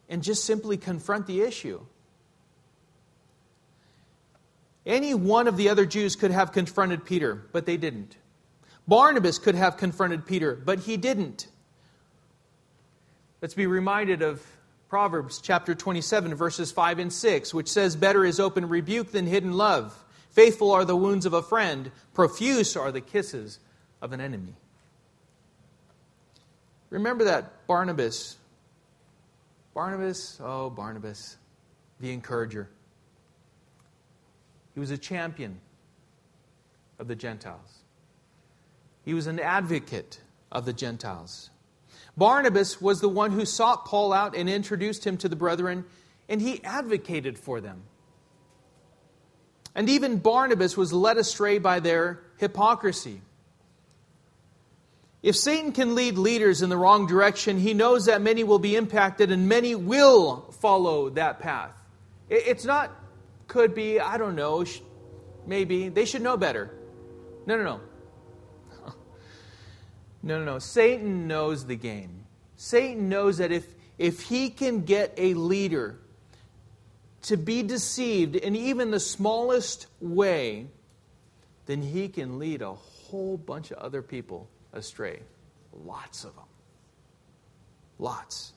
[0.09, 1.81] and just simply confront the issue.
[4.85, 8.17] Any one of the other Jews could have confronted Peter, but they didn't.
[8.87, 11.47] Barnabas could have confronted Peter, but he didn't.
[13.41, 14.45] Let's be reminded of
[14.89, 19.53] Proverbs chapter 27, verses 5 and 6, which says, Better is open rebuke than hidden
[19.53, 20.03] love.
[20.29, 23.59] Faithful are the wounds of a friend, profuse are the kisses
[24.01, 24.55] of an enemy.
[26.93, 28.37] Remember that Barnabas.
[29.73, 31.37] Barnabas, oh, Barnabas,
[31.99, 32.69] the encourager.
[34.75, 35.59] He was a champion
[36.99, 37.79] of the Gentiles,
[39.03, 41.49] he was an advocate of the Gentiles.
[42.15, 45.85] Barnabas was the one who sought Paul out and introduced him to the brethren,
[46.29, 47.81] and he advocated for them.
[49.73, 53.21] And even Barnabas was led astray by their hypocrisy.
[55.23, 58.75] If Satan can lead leaders in the wrong direction, he knows that many will be
[58.75, 61.71] impacted and many will follow that path.
[62.29, 62.91] It's not,
[63.47, 64.65] could be, I don't know,
[65.47, 65.87] maybe.
[65.87, 66.69] They should know better.
[67.47, 67.81] No, no, no.
[70.25, 70.59] No, no, no.
[70.59, 72.25] Satan knows the game.
[72.55, 73.65] Satan knows that if,
[73.97, 75.99] if he can get a leader
[77.23, 80.67] to be deceived in even the smallest way,
[81.65, 85.19] then he can lead a whole bunch of other people astray.
[85.71, 86.45] Lots of them.
[87.99, 88.53] Lots.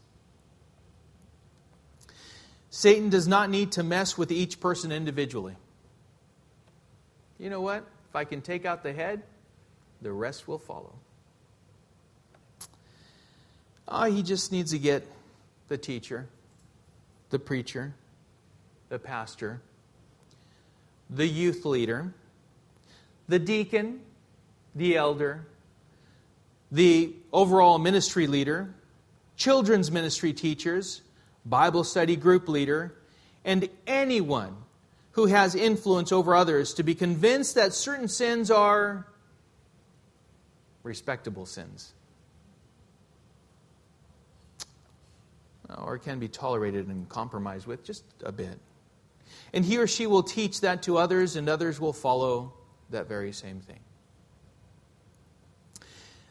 [2.70, 5.56] Satan does not need to mess with each person individually.
[7.38, 7.86] You know what?
[8.08, 9.22] If I can take out the head,
[10.02, 10.94] the rest will follow.
[13.88, 15.06] Oh, he just needs to get
[15.68, 16.26] the teacher,
[17.30, 17.94] the preacher,
[18.88, 19.60] the pastor,
[21.08, 22.12] the youth leader,
[23.28, 24.00] the deacon,
[24.74, 25.46] the elder,
[26.70, 28.74] the overall ministry leader,
[29.36, 31.02] children's ministry teachers,
[31.44, 32.94] Bible study group leader,
[33.44, 34.56] and anyone
[35.12, 39.06] who has influence over others to be convinced that certain sins are
[40.82, 41.92] respectable sins.
[45.78, 48.58] Or can be tolerated and compromised with just a bit.
[49.52, 52.52] And he or she will teach that to others, and others will follow
[52.90, 53.80] that very same thing.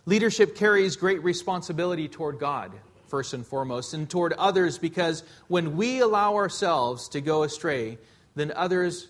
[0.05, 2.71] Leadership carries great responsibility toward God,
[3.07, 7.97] first and foremost, and toward others because when we allow ourselves to go astray,
[8.35, 9.07] then others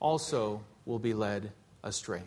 [0.00, 1.52] also will be led
[1.84, 2.22] astray.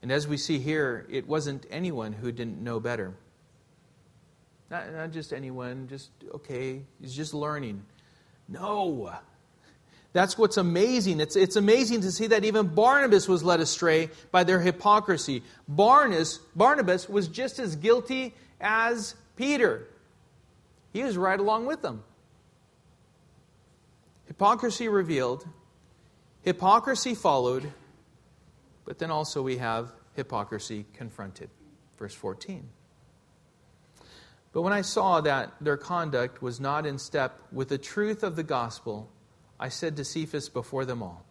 [0.00, 3.12] And as we see here, it wasn't anyone who didn't know better.
[4.70, 7.82] Not, not just anyone, just, okay, he's just learning.
[8.48, 9.10] No.
[10.18, 11.20] That's what's amazing.
[11.20, 15.44] It's, it's amazing to see that even Barnabas was led astray by their hypocrisy.
[15.68, 19.86] Barnabas, Barnabas was just as guilty as Peter.
[20.92, 22.02] He was right along with them.
[24.26, 25.46] Hypocrisy revealed,
[26.42, 27.72] hypocrisy followed,
[28.84, 31.48] but then also we have hypocrisy confronted.
[31.96, 32.68] Verse 14.
[34.52, 38.34] But when I saw that their conduct was not in step with the truth of
[38.34, 39.12] the gospel,
[39.60, 41.24] I said to Cephas before them all,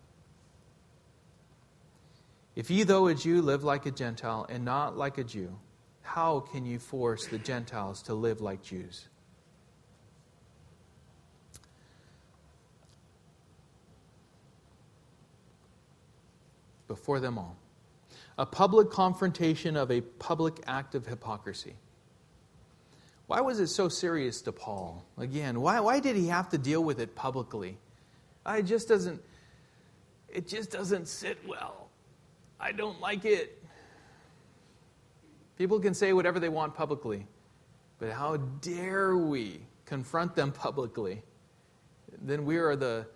[2.56, 5.58] If ye, though a Jew, live like a Gentile and not like a Jew,
[6.02, 9.08] how can you force the Gentiles to live like Jews?
[16.88, 17.58] Before them all.
[18.38, 21.76] A public confrontation of a public act of hypocrisy.
[23.28, 25.06] Why was it so serious to Paul?
[25.18, 27.78] Again, why, why did he have to deal with it publicly?
[28.48, 29.22] It just doesn't
[30.30, 31.90] it just doesn't sit well.
[32.60, 33.64] I don't like it.
[35.58, 37.26] People can say whatever they want publicly,
[38.00, 41.24] but how dare we confront them publicly?
[42.22, 43.08] Then we are the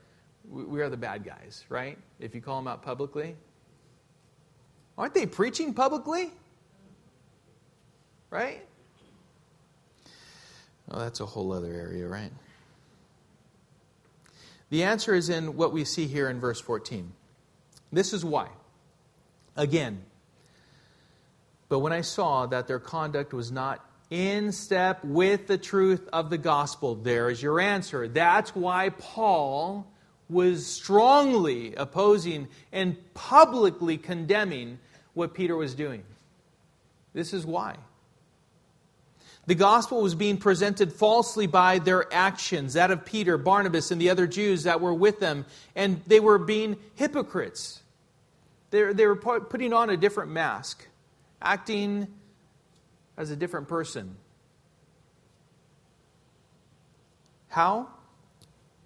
[0.49, 1.97] we are the bad guys, right?
[2.19, 3.35] If you call them out publicly.
[4.97, 6.31] Aren't they preaching publicly?
[8.29, 8.65] Right?
[10.89, 12.31] Oh, that's a whole other area, right?
[14.71, 17.11] The answer is in what we see here in verse 14.
[17.91, 18.47] This is why.
[19.55, 20.01] Again,
[21.67, 26.29] but when I saw that their conduct was not in step with the truth of
[26.29, 28.07] the gospel, there is your answer.
[28.07, 29.87] That's why Paul
[30.29, 34.79] was strongly opposing and publicly condemning
[35.13, 36.03] what Peter was doing.
[37.13, 37.75] This is why.
[39.47, 44.09] The gospel was being presented falsely by their actions, that of Peter, Barnabas, and the
[44.09, 47.81] other Jews that were with them, and they were being hypocrites.
[48.69, 50.87] They, they were putting on a different mask,
[51.41, 52.07] acting
[53.17, 54.15] as a different person.
[57.49, 57.89] How?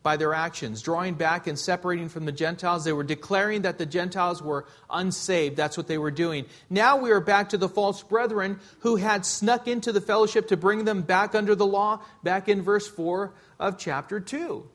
[0.06, 2.84] By their actions, drawing back and separating from the Gentiles.
[2.84, 5.58] They were declaring that the Gentiles were unsaved.
[5.58, 6.46] That's what they were doing.
[6.70, 10.58] Now we are back to the false brethren who had snuck into the fellowship to
[10.58, 14.70] bring them back under the law, back in verse 4 of chapter 2,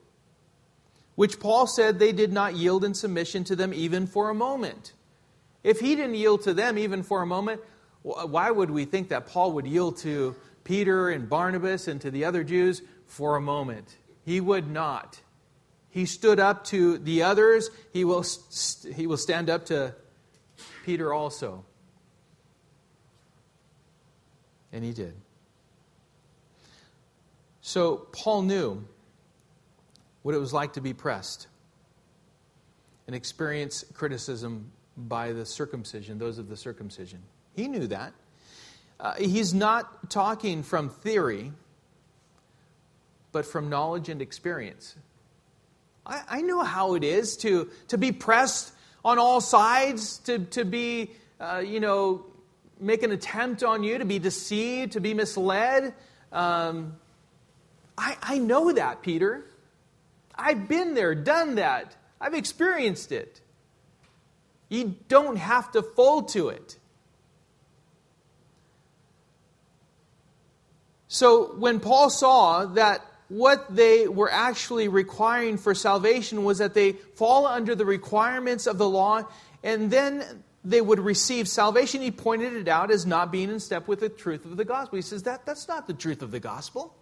[1.15, 4.91] which Paul said they did not yield in submission to them even for a moment.
[5.63, 7.61] If he didn't yield to them even for a moment,
[8.01, 12.25] why would we think that Paul would yield to Peter and Barnabas and to the
[12.25, 13.95] other Jews for a moment?
[14.25, 15.19] He would not.
[15.89, 17.69] He stood up to the others.
[17.91, 18.25] He will,
[18.95, 19.93] he will stand up to
[20.85, 21.65] Peter also.
[24.71, 25.13] And he did.
[27.61, 28.83] So Paul knew
[30.21, 31.47] what it was like to be pressed
[33.07, 37.19] and experience criticism by the circumcision, those of the circumcision.
[37.55, 38.13] He knew that.
[38.99, 41.51] Uh, he's not talking from theory
[43.31, 44.95] but from knowledge and experience.
[46.05, 48.73] I, I know how it is to, to be pressed
[49.03, 52.25] on all sides, to, to be, uh, you know,
[52.79, 55.93] make an attempt on you, to be deceived, to be misled.
[56.31, 56.95] Um,
[57.97, 59.45] I, I know that, Peter.
[60.35, 61.95] I've been there, done that.
[62.19, 63.41] I've experienced it.
[64.69, 66.77] You don't have to fold to it.
[71.07, 76.91] So when Paul saw that what they were actually requiring for salvation was that they
[76.91, 79.23] fall under the requirements of the law
[79.63, 82.01] and then they would receive salvation.
[82.01, 84.97] He pointed it out as not being in step with the truth of the gospel.
[84.97, 86.93] He says that that's not the truth of the gospel.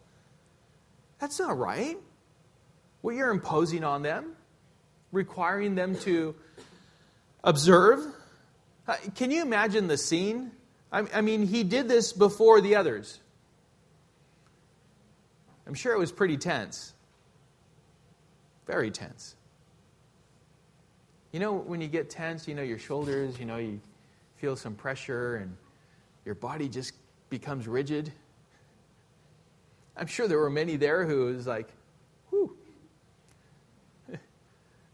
[1.17, 1.97] That's not right.
[3.01, 4.33] What you're imposing on them,
[5.11, 6.35] requiring them to
[7.43, 8.05] observe.
[8.87, 10.51] Uh, can you imagine the scene?
[10.91, 13.19] I mean, he did this before the others.
[15.69, 16.95] I'm sure it was pretty tense.
[18.65, 19.35] Very tense.
[21.31, 23.79] You know, when you get tense, you know, your shoulders, you know, you
[24.37, 25.55] feel some pressure and
[26.25, 26.93] your body just
[27.29, 28.11] becomes rigid.
[29.95, 31.69] I'm sure there were many there who was like,
[32.31, 32.57] whew.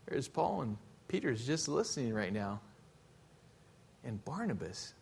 [0.08, 2.60] There's Paul and Peter's just listening right now.
[4.04, 4.94] And Barnabas,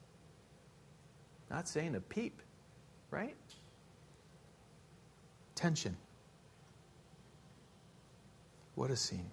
[1.49, 2.43] not saying a peep,
[3.09, 3.35] right?
[5.55, 5.95] Tension.
[8.75, 9.31] What a scene.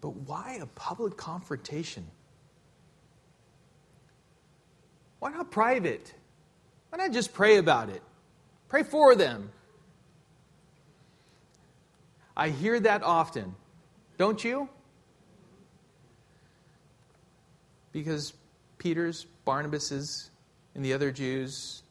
[0.00, 2.06] But why a public confrontation?
[5.18, 6.14] Why not private?
[6.90, 8.02] Why not just pray about it?
[8.68, 9.50] Pray for them.
[12.36, 13.54] I hear that often.
[14.18, 14.68] Don't you?
[17.92, 18.34] Because
[18.78, 20.30] Peter's, Barnabas's,
[20.74, 21.82] and the other Jews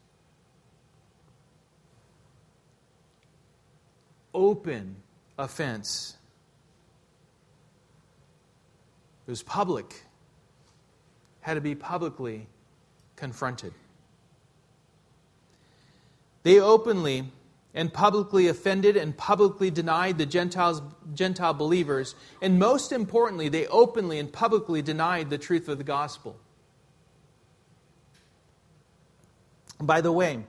[4.35, 4.97] open
[5.37, 6.15] offense
[9.27, 10.03] It was public,
[11.41, 12.47] had to be publicly
[13.15, 13.73] confronted.
[16.43, 17.31] They openly
[17.73, 20.81] and publicly offended and publicly denied the Gentiles,
[21.13, 26.37] Gentile believers, and most importantly, they openly and publicly denied the truth of the gospel.
[29.81, 30.45] By the way,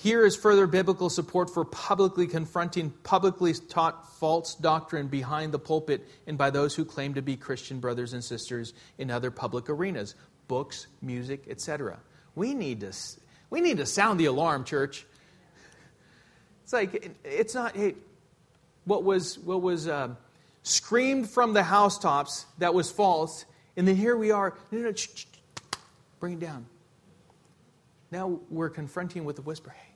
[0.00, 6.06] here is further biblical support for publicly confronting publicly taught false doctrine behind the pulpit
[6.28, 10.14] and by those who claim to be Christian brothers and sisters in other public arenas,
[10.46, 11.98] books, music, etc.
[12.36, 12.92] We need to
[13.50, 15.04] we need to sound the alarm, church.
[16.62, 17.96] It's like it's not hey
[18.84, 20.10] what was what was uh,
[20.62, 23.44] screamed from the housetops that was false,
[23.76, 24.56] and then here we are.
[24.70, 25.26] No, no, sh- sh-
[26.20, 26.66] bring it down.
[28.12, 29.70] Now we're confronting with a whisper.
[29.70, 29.87] Hey,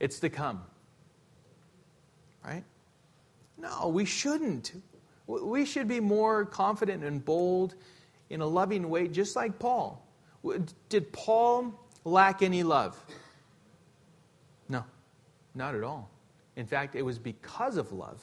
[0.00, 0.62] It's to come.
[2.44, 2.64] Right?
[3.56, 4.72] No, we shouldn't.
[5.26, 7.74] We should be more confident and bold
[8.30, 10.06] in a loving way, just like Paul.
[10.88, 11.74] Did Paul
[12.04, 12.98] lack any love?
[14.68, 14.84] No,
[15.54, 16.10] not at all.
[16.56, 18.22] In fact, it was because of love,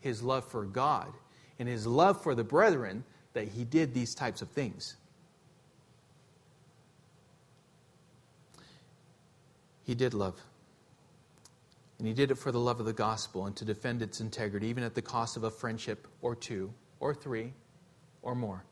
[0.00, 1.12] his love for God,
[1.58, 4.96] and his love for the brethren, that he did these types of things.
[9.84, 10.40] He did love.
[12.02, 14.66] And he did it for the love of the gospel and to defend its integrity,
[14.66, 17.52] even at the cost of a friendship or two or three
[18.22, 18.64] or more.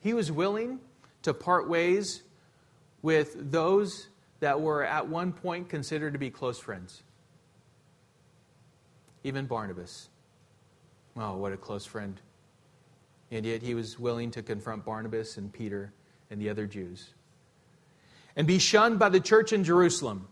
[0.00, 0.78] He was willing
[1.22, 2.22] to part ways
[3.00, 4.08] with those
[4.40, 7.02] that were at one point considered to be close friends.
[9.24, 10.10] Even Barnabas.
[11.16, 12.20] Oh, what a close friend.
[13.30, 15.90] And yet he was willing to confront Barnabas and Peter
[16.30, 17.14] and the other Jews.
[18.36, 20.28] And be shunned by the church in Jerusalem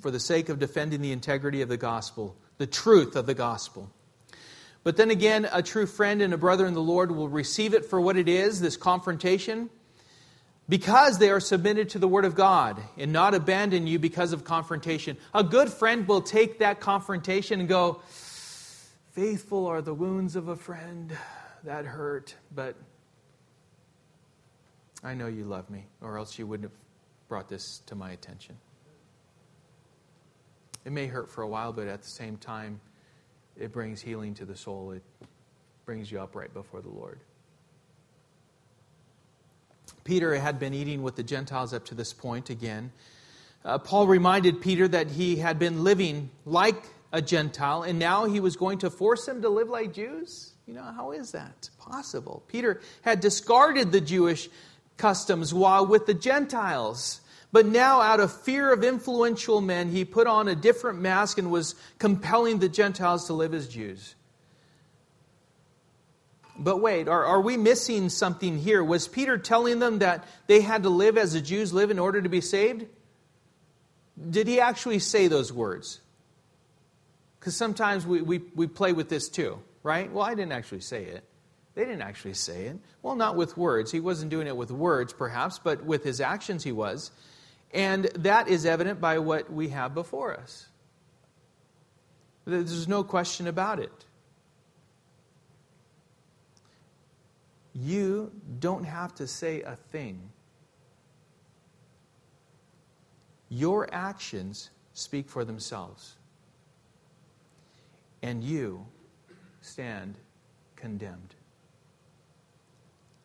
[0.00, 3.90] for the sake of defending the integrity of the gospel, the truth of the gospel.
[4.84, 7.84] But then again, a true friend and a brother in the Lord will receive it
[7.84, 9.70] for what it is, this confrontation,
[10.68, 14.44] because they are submitted to the Word of God and not abandon you because of
[14.44, 15.16] confrontation.
[15.34, 18.00] A good friend will take that confrontation and go,
[19.12, 21.16] Faithful are the wounds of a friend.
[21.64, 22.74] That hurt, but
[25.04, 26.78] I know you love me, or else you wouldn't have
[27.28, 28.56] brought this to my attention.
[30.84, 32.80] It may hurt for a while, but at the same time,
[33.56, 34.92] it brings healing to the soul.
[34.92, 35.02] It
[35.84, 37.20] brings you up right before the Lord.
[40.04, 42.90] Peter had been eating with the Gentiles up to this point again.
[43.64, 48.40] Uh, Paul reminded Peter that he had been living like a Gentile, and now he
[48.40, 50.54] was going to force him to live like Jews?
[50.66, 52.42] You know, how is that possible?
[52.48, 54.48] Peter had discarded the Jewish
[54.96, 57.20] customs while with the Gentiles.
[57.52, 61.50] But now, out of fear of influential men, he put on a different mask and
[61.50, 64.14] was compelling the Gentiles to live as Jews.
[66.58, 68.82] But wait, are, are we missing something here?
[68.82, 72.22] Was Peter telling them that they had to live as the Jews live in order
[72.22, 72.86] to be saved?
[74.30, 76.00] Did he actually say those words?
[77.38, 80.10] Because sometimes we, we, we play with this too, right?
[80.10, 81.24] Well, I didn't actually say it.
[81.74, 82.78] They didn't actually say it.
[83.02, 83.90] Well, not with words.
[83.90, 87.10] He wasn't doing it with words, perhaps, but with his actions he was.
[87.72, 90.66] And that is evident by what we have before us.
[92.44, 94.04] There's no question about it.
[97.72, 100.30] You don't have to say a thing.
[103.48, 106.16] Your actions speak for themselves.
[108.22, 108.86] And you
[109.60, 110.18] stand
[110.76, 111.34] condemned.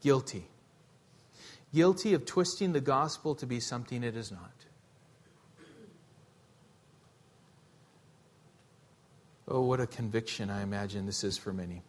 [0.02, 0.48] Guilty.
[1.74, 4.52] Guilty of twisting the gospel to be something it is not.
[9.50, 11.82] Oh, what a conviction I imagine this is for many.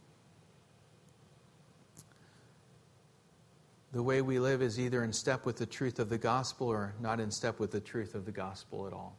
[3.93, 6.95] The way we live is either in step with the truth of the gospel or
[7.01, 9.17] not in step with the truth of the gospel at all.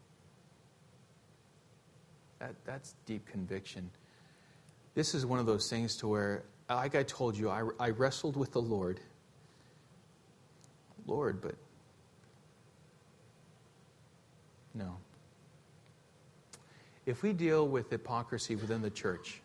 [2.40, 3.90] That, that's deep conviction.
[4.96, 8.38] This is one of those things to where, like I told you, I, I wrestled
[8.38, 9.00] with the Lord.
[11.10, 11.56] Lord, but
[14.74, 14.98] no.
[17.06, 19.42] If we deal with hypocrisy within the church,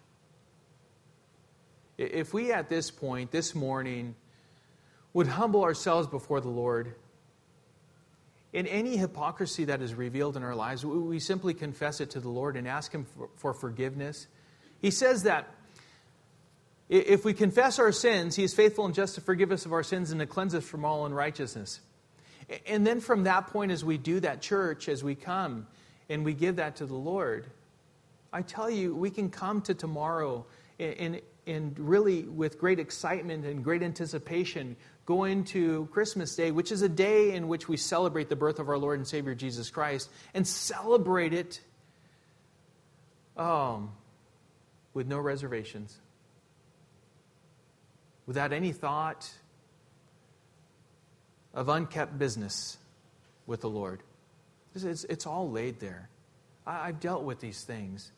[1.97, 4.15] if we at this point, this morning,
[5.15, 6.95] would humble ourselves before the Lord,
[8.53, 12.29] in any hypocrisy that is revealed in our lives, we simply confess it to the
[12.29, 14.27] Lord and ask Him for, for forgiveness.
[14.81, 15.49] He says that
[16.89, 19.83] if we confess our sins, He is faithful and just to forgive us of our
[19.83, 21.81] sins and to cleanse us from all unrighteousness.
[22.67, 25.67] And then from that point, as we do that, church, as we come
[26.11, 27.47] and we give that to the Lord,
[28.33, 30.45] I tell you, we can come to tomorrow
[30.79, 34.77] and, and really with great excitement and great anticipation
[35.07, 38.69] go into Christmas Day, which is a day in which we celebrate the birth of
[38.69, 41.61] our Lord and Savior Jesus Christ, and celebrate it
[43.37, 43.93] um,
[44.95, 45.99] with no reservations
[48.27, 49.31] without any thought
[51.53, 52.79] of unkept business
[53.47, 54.03] with the Lord.
[54.75, 56.09] It's, it's all laid there.
[56.67, 58.11] I, have dealt with these things.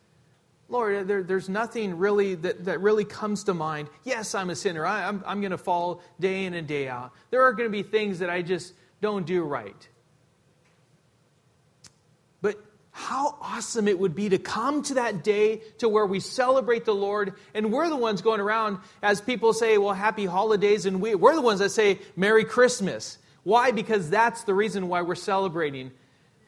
[0.68, 3.88] Lord, there, there's nothing really that, that really comes to mind.
[4.04, 4.86] Yes, I'm a sinner.
[4.86, 7.12] I, I'm, I'm going to fall day in and day out.
[7.30, 9.88] There are going to be things that I just don't do right.
[12.96, 16.94] How awesome it would be to come to that day to where we celebrate the
[16.94, 21.14] Lord and we're the ones going around as people say, well, happy holidays, and we,
[21.14, 23.18] we're the ones that say, Merry Christmas.
[23.42, 23.70] Why?
[23.70, 25.90] Because that's the reason why we're celebrating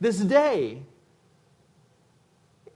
[0.01, 0.81] this day.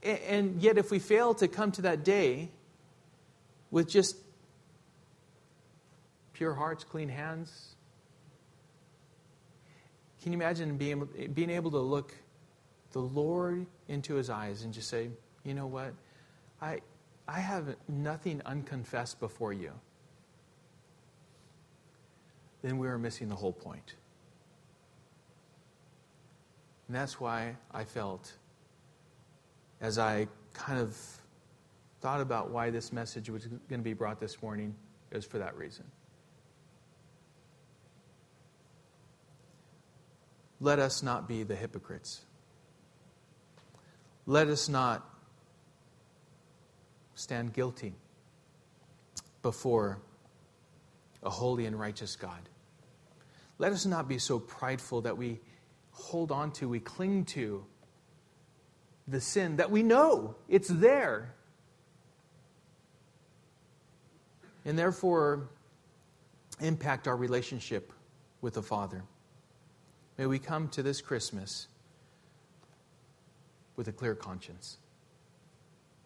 [0.02, 2.50] And yet, if we fail to come to that day
[3.70, 4.16] with just
[6.34, 7.74] pure hearts, clean hands,
[10.22, 12.14] can you imagine being, being able to look
[12.92, 15.08] the Lord into his eyes and just say,
[15.44, 15.94] you know what?
[16.60, 16.80] I,
[17.26, 19.72] I have nothing unconfessed before you.
[22.62, 23.94] Then we are missing the whole point.
[26.86, 28.32] And that's why I felt,
[29.80, 30.96] as I kind of
[32.00, 34.74] thought about why this message was going to be brought this morning,
[35.10, 35.84] it was for that reason.
[40.60, 42.22] Let us not be the hypocrites
[44.26, 45.08] let us not
[47.14, 47.94] stand guilty
[49.42, 49.98] before
[51.22, 52.48] a holy and righteous God.
[53.58, 55.40] Let us not be so prideful that we
[55.92, 57.64] hold on to, we cling to
[59.06, 61.34] the sin that we know it's there.
[64.64, 65.48] And therefore,
[66.60, 67.92] impact our relationship
[68.40, 69.02] with the Father.
[70.18, 71.66] May we come to this Christmas
[73.76, 74.78] with a clear conscience.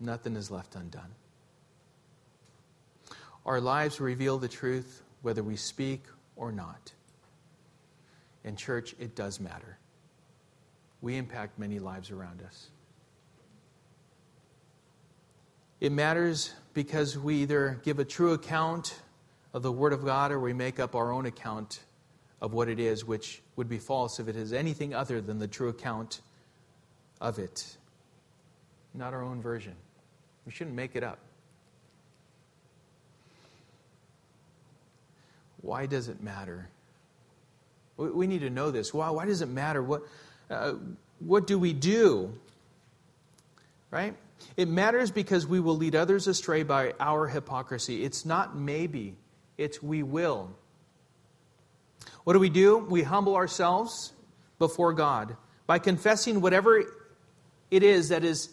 [0.01, 1.14] Nothing is left undone.
[3.45, 6.05] Our lives reveal the truth whether we speak
[6.37, 6.93] or not.
[8.45, 9.79] In church, it does matter.
[11.01, 12.69] We impact many lives around us.
[15.81, 19.01] It matters because we either give a true account
[19.53, 21.81] of the Word of God or we make up our own account
[22.41, 25.49] of what it is, which would be false if it is anything other than the
[25.49, 26.21] true account
[27.21, 27.77] of it,
[28.95, 29.75] not our own version.
[30.45, 31.19] We shouldn't make it up.
[35.62, 36.69] Why does it matter?
[37.97, 38.95] We need to know this.
[38.95, 39.83] Why, why does it matter?
[39.83, 40.03] What,
[40.51, 40.75] uh,
[41.19, 42.33] what do we do?
[43.91, 44.14] Right?
[44.57, 48.05] It matters because we will lead others astray by our hypocrisy.
[48.05, 49.17] It's not maybe,
[49.57, 50.51] it's we will.
[52.25, 52.79] What do we do?
[52.79, 54.12] We humble ourselves
[54.59, 55.37] before God
[55.67, 56.85] by confessing whatever
[57.71, 58.51] it is that is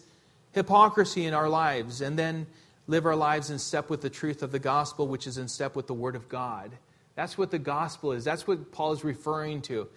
[0.52, 2.46] hypocrisy in our lives, and then
[2.86, 5.74] live our lives in step with the truth of the gospel, which is in step
[5.74, 6.70] with the Word of God.
[7.14, 8.24] That's what the gospel is.
[8.24, 9.88] That's what Paul is referring to.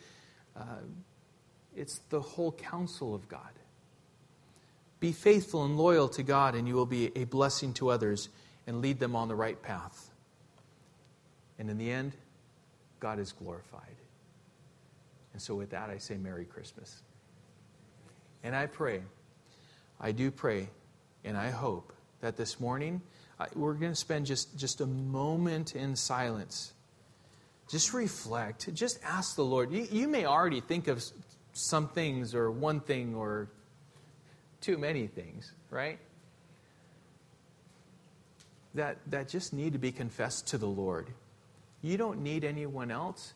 [0.55, 0.63] Uh,
[1.75, 3.41] it's the whole counsel of God.
[4.99, 8.29] Be faithful and loyal to God, and you will be a blessing to others
[8.65, 10.09] and lead them on the right path.
[11.59, 12.13] And in the end,
[12.99, 13.83] God is glorified.
[15.33, 17.01] And so, with that, I say Merry Christmas.
[18.43, 19.01] And I pray,
[19.99, 20.69] I do pray,
[21.23, 23.01] and I hope that this morning
[23.55, 26.73] we're going to spend just, just a moment in silence.
[27.69, 28.73] Just reflect.
[28.73, 29.71] Just ask the Lord.
[29.71, 31.03] You, you may already think of
[31.53, 33.49] some things, or one thing, or
[34.61, 35.99] too many things, right?
[38.75, 41.07] That, that just need to be confessed to the Lord.
[41.81, 43.33] You don't need anyone else.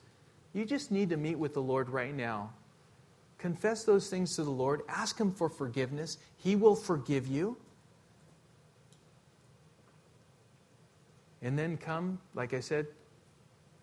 [0.54, 2.52] You just need to meet with the Lord right now.
[3.42, 4.84] Confess those things to the Lord.
[4.88, 6.20] Ask Him for forgiveness.
[6.38, 7.58] He will forgive you.
[11.42, 12.86] And then come, like I said,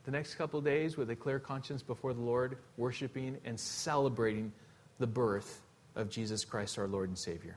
[0.04, 4.52] the next couple days with a clear conscience before the Lord, worshiping and celebrating
[5.00, 5.60] the birth
[5.96, 7.56] of Jesus Christ, our Lord and Savior.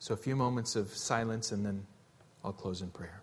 [0.00, 1.86] So, a few moments of silence, and then
[2.44, 3.22] I'll close in prayer.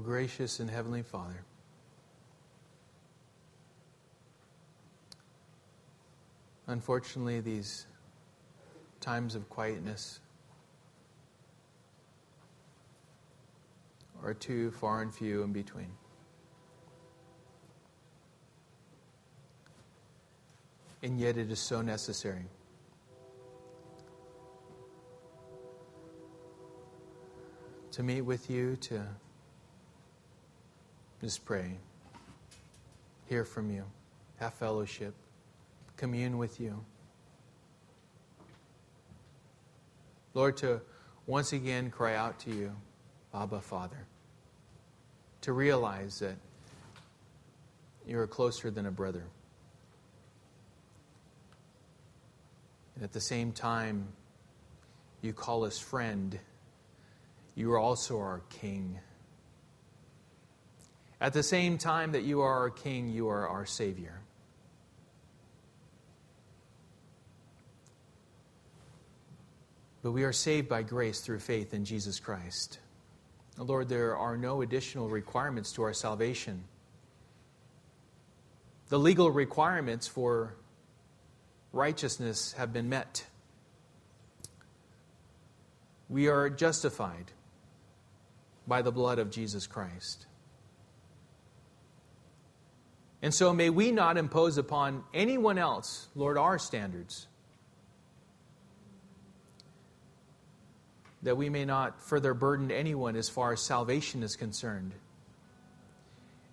[0.00, 1.44] Gracious and heavenly Father,
[6.66, 7.86] unfortunately, these
[9.00, 10.20] times of quietness
[14.22, 15.90] are too far and few in between.
[21.02, 22.44] And yet it is so necessary.
[27.92, 29.06] To meet with you, to
[31.20, 31.76] just pray.
[33.26, 33.84] Hear from you.
[34.38, 35.14] Have fellowship.
[35.96, 36.84] Commune with you.
[40.34, 40.80] Lord, to
[41.26, 42.72] once again cry out to you,
[43.34, 44.06] Abba, Father.
[45.42, 46.36] To realize that
[48.06, 49.24] you are closer than a brother.
[52.94, 54.08] And at the same time,
[55.20, 56.38] you call us friend.
[57.56, 58.98] You are also our King.
[61.20, 64.20] At the same time that you are our King, you are our Savior.
[70.02, 72.78] But we are saved by grace through faith in Jesus Christ.
[73.56, 76.62] Lord, there are no additional requirements to our salvation.
[78.88, 80.54] The legal requirements for
[81.72, 83.26] righteousness have been met.
[86.08, 87.32] We are justified
[88.68, 90.27] by the blood of Jesus Christ.
[93.20, 97.26] And so may we not impose upon anyone else, Lord, our standards.
[101.22, 104.92] That we may not further burden anyone as far as salvation is concerned.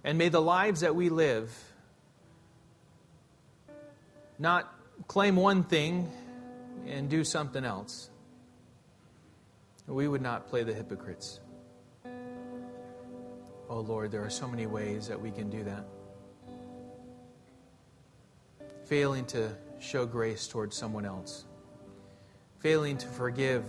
[0.04, 1.56] And may the lives that we live
[4.40, 4.74] not
[5.08, 6.12] claim one thing
[6.88, 8.10] and do something else.
[9.88, 11.40] We would not play the hypocrites.
[13.70, 15.86] Oh Lord, there are so many ways that we can do that
[18.86, 21.46] failing to show grace towards someone else,
[22.60, 23.66] failing to forgive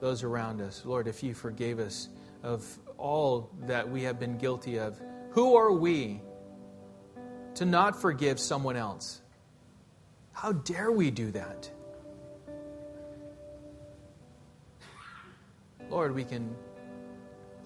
[0.00, 0.82] those around us.
[0.84, 2.08] Lord, if you forgave us
[2.42, 2.64] of
[2.98, 5.00] all that we have been guilty of,
[5.30, 6.20] who are we
[7.54, 9.20] to not forgive someone else?
[10.32, 11.70] How dare we do that?
[15.90, 16.54] Lord, we can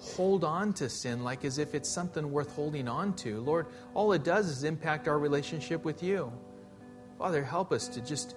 [0.00, 3.40] hold on to sin like as if it's something worth holding on to.
[3.40, 6.32] Lord, all it does is impact our relationship with you.
[7.18, 8.36] Father, help us to just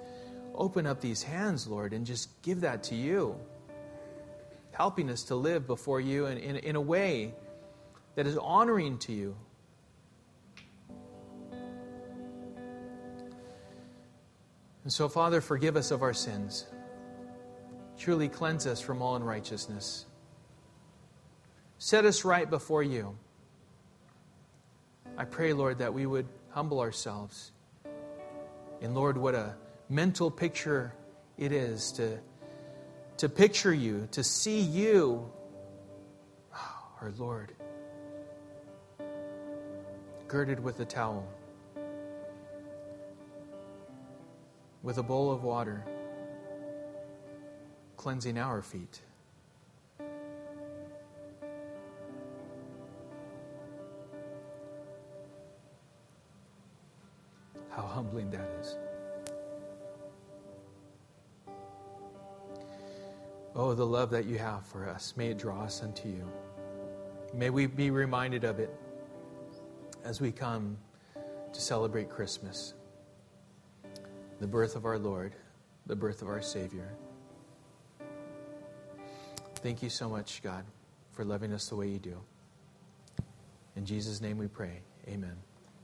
[0.56, 3.36] open up these hands, Lord, and just give that to you.
[4.72, 7.34] Helping us to live before you in, in, in a way
[8.16, 9.36] that is honoring to you.
[14.84, 16.66] And so, Father, forgive us of our sins.
[18.00, 20.08] Truly cleanse us from all unrighteousness.
[21.84, 23.18] Set us right before you.
[25.18, 27.52] I pray, Lord, that we would humble ourselves.
[28.84, 29.56] And Lord, what a
[29.90, 30.94] mental picture
[31.40, 32.20] it is to,
[33.18, 35.28] to picture you, to see you,
[37.02, 37.52] our Lord,
[40.28, 41.28] girded with a towel,
[44.84, 45.84] with a bowl of water,
[47.98, 49.02] cleansing our feet.
[58.12, 58.76] Humbling that is.
[63.56, 65.14] Oh, the love that you have for us.
[65.16, 66.30] May it draw us unto you.
[67.34, 68.74] May we be reminded of it
[70.04, 70.78] as we come
[71.54, 72.74] to celebrate Christmas
[74.40, 75.36] the birth of our Lord,
[75.86, 76.92] the birth of our Savior.
[79.58, 80.66] Thank you so much, God,
[81.12, 82.18] for loving us the way you do.
[83.76, 84.82] In Jesus' name we pray.
[85.08, 85.51] Amen.